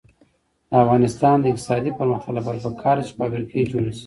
[0.69, 3.99] د افغانستان د اقتصادي پرمختګ لپاره پکار ده چې فابریکې جوړې شي.